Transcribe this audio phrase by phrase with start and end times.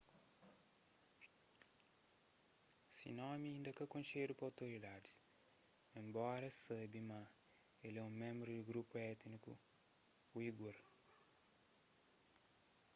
[2.95, 5.15] se nomi inda ka konxedu pa otoridadis
[5.99, 7.21] enbora es sabe ma
[7.85, 9.51] el é ménbru di grupu étniku
[10.37, 10.75] uigur